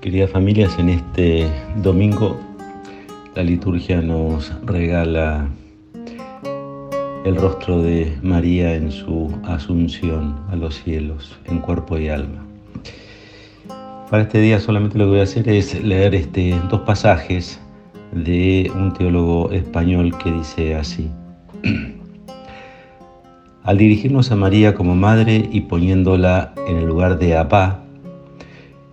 Queridas 0.00 0.30
familias, 0.30 0.78
en 0.78 0.88
este 0.88 1.46
domingo 1.82 2.40
la 3.34 3.42
liturgia 3.42 4.00
nos 4.00 4.50
regala 4.64 5.46
el 7.26 7.36
rostro 7.36 7.82
de 7.82 8.16
María 8.22 8.76
en 8.76 8.90
su 8.90 9.30
asunción 9.44 10.40
a 10.50 10.56
los 10.56 10.76
cielos, 10.76 11.38
en 11.44 11.58
cuerpo 11.58 11.98
y 11.98 12.08
alma. 12.08 12.42
Para 14.08 14.22
este 14.22 14.40
día 14.40 14.58
solamente 14.58 14.96
lo 14.96 15.04
que 15.04 15.10
voy 15.10 15.20
a 15.20 15.24
hacer 15.24 15.46
es 15.50 15.78
leer 15.84 16.14
este, 16.14 16.58
dos 16.70 16.80
pasajes 16.80 17.60
de 18.12 18.72
un 18.74 18.94
teólogo 18.94 19.50
español 19.50 20.16
que 20.16 20.32
dice 20.32 20.76
así. 20.76 21.10
Al 23.64 23.76
dirigirnos 23.76 24.32
a 24.32 24.36
María 24.36 24.74
como 24.74 24.96
madre 24.96 25.46
y 25.52 25.60
poniéndola 25.60 26.54
en 26.66 26.78
el 26.78 26.86
lugar 26.86 27.18
de 27.18 27.36
Abba, 27.36 27.79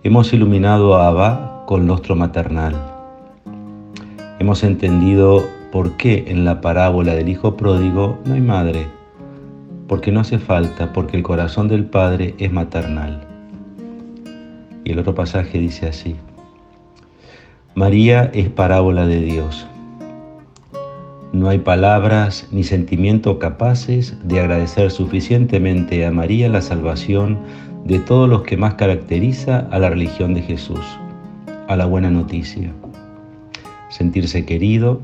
hemos 0.04 0.32
iluminado 0.32 0.96
a 0.96 1.08
Abba 1.08 1.64
con 1.66 1.86
lustro 1.88 2.14
maternal. 2.14 2.74
Hemos 4.38 4.62
entendido 4.62 5.44
por 5.72 5.96
qué 5.96 6.26
en 6.28 6.44
la 6.44 6.60
parábola 6.60 7.14
del 7.14 7.28
hijo 7.28 7.56
pródigo 7.56 8.16
no 8.24 8.34
hay 8.34 8.40
madre, 8.40 8.86
porque 9.88 10.12
no 10.12 10.20
hace 10.20 10.38
falta, 10.38 10.92
porque 10.92 11.16
el 11.16 11.24
corazón 11.24 11.66
del 11.66 11.84
padre 11.84 12.36
es 12.38 12.52
maternal. 12.52 13.26
Y 14.84 14.92
el 14.92 15.00
otro 15.00 15.14
pasaje 15.14 15.58
dice 15.58 15.88
así, 15.88 16.14
María 17.74 18.30
es 18.32 18.48
parábola 18.48 19.04
de 19.04 19.20
Dios. 19.20 19.66
No 21.32 21.48
hay 21.48 21.58
palabras 21.58 22.48
ni 22.52 22.62
sentimientos 22.62 23.36
capaces 23.38 24.16
de 24.22 24.40
agradecer 24.40 24.90
suficientemente 24.90 26.06
a 26.06 26.12
María 26.12 26.48
la 26.48 26.62
salvación 26.62 27.38
de 27.84 27.98
todos 28.00 28.28
los 28.28 28.42
que 28.42 28.56
más 28.56 28.74
caracteriza 28.74 29.66
a 29.70 29.78
la 29.78 29.90
religión 29.90 30.34
de 30.34 30.42
Jesús, 30.42 30.84
a 31.68 31.76
la 31.76 31.86
buena 31.86 32.10
noticia. 32.10 32.72
Sentirse 33.88 34.44
querido, 34.44 35.00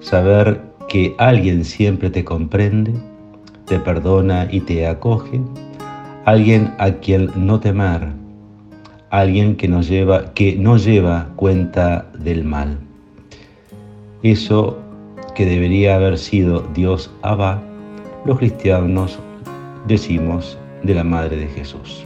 saber 0.00 0.60
que 0.88 1.14
alguien 1.18 1.64
siempre 1.64 2.10
te 2.10 2.24
comprende, 2.24 2.92
te 3.66 3.78
perdona 3.78 4.48
y 4.50 4.60
te 4.60 4.86
acoge, 4.86 5.40
alguien 6.24 6.74
a 6.78 6.90
quien 6.90 7.30
no 7.36 7.60
temer, 7.60 8.08
alguien 9.10 9.56
que, 9.56 9.68
nos 9.68 9.88
lleva, 9.88 10.32
que 10.34 10.56
no 10.56 10.76
lleva 10.76 11.28
cuenta 11.36 12.10
del 12.18 12.44
mal. 12.44 12.78
Eso 14.22 14.78
que 15.34 15.46
debería 15.46 15.94
haber 15.94 16.18
sido 16.18 16.66
Dios 16.74 17.10
Abba, 17.22 17.62
los 18.24 18.38
cristianos 18.38 19.18
decimos 19.86 20.58
de 20.82 20.94
la 20.94 21.04
Madre 21.04 21.36
de 21.36 21.48
Jesús. 21.48 22.04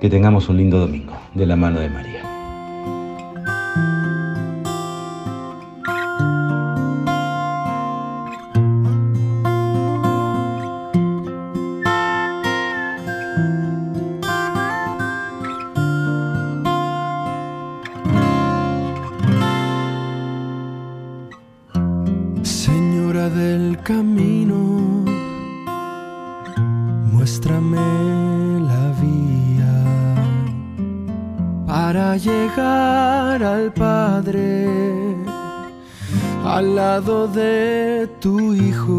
Que 0.00 0.10
tengamos 0.10 0.48
un 0.48 0.58
lindo 0.58 0.78
domingo 0.78 1.16
de 1.34 1.46
la 1.46 1.56
mano 1.56 1.80
de 1.80 1.90
María. 1.90 2.36
del 23.30 23.78
camino, 23.82 25.04
muéstrame 27.36 28.60
la 28.60 28.94
vía 29.02 29.74
para 31.66 32.16
llegar 32.16 33.42
al 33.42 33.72
Padre 33.74 35.14
al 36.44 36.76
lado 36.76 37.28
de 37.28 38.08
tu 38.20 38.54
Hijo. 38.54 38.94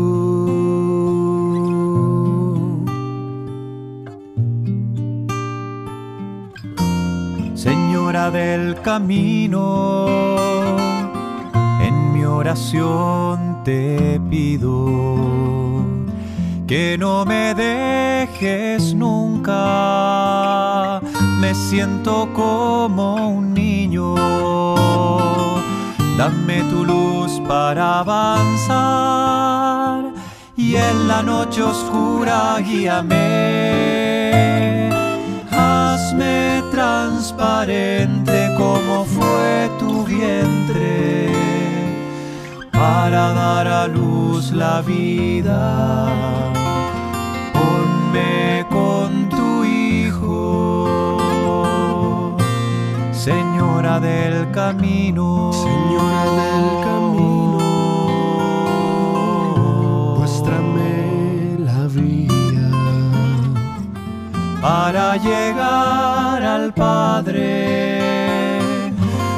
Señora 7.55 8.29
del 8.29 8.79
camino, 8.81 10.07
en 11.81 12.13
mi 12.13 12.23
oración 12.23 13.63
te 13.63 14.21
pido 14.29 15.96
que 16.67 16.97
no 16.97 17.25
me 17.25 17.55
dejes 17.55 18.93
nunca. 18.93 19.55
Me 21.39 21.55
siento 21.55 22.29
como 22.33 23.29
un 23.29 23.53
niño. 23.53 24.15
Dame 26.17 26.63
tu 26.69 26.83
luz 26.83 27.39
para 27.47 27.99
avanzar 27.99 29.47
y 30.57 30.75
en 30.75 31.07
la 31.07 31.23
noche 31.23 31.63
oscura 31.63 32.57
guíame. 32.59 33.15
Hazme 35.51 36.63
transparente 36.71 38.51
como 38.57 39.05
fue 39.05 39.69
para 43.09 43.31
dar 43.31 43.67
a 43.67 43.87
luz 43.87 44.51
la 44.51 44.81
vida. 44.81 45.61
Ponme 47.53 48.65
con 48.69 49.29
tu 49.29 49.63
Hijo, 49.63 50.35
Señora 53.13 54.01
del 54.01 54.51
camino. 54.51 55.53
Señora 55.53 56.23
del 56.41 56.67
camino, 56.87 57.59
muéstrame 60.17 60.95
la 61.59 61.81
vía 61.87 62.69
para 64.61 65.15
llegar 65.15 66.43
al 66.43 66.73
Padre, 66.73 68.01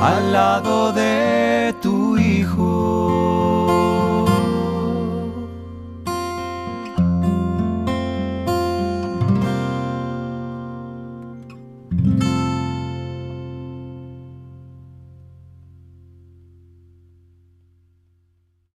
al 0.02 0.34
lado 0.34 0.92
de 0.92 1.69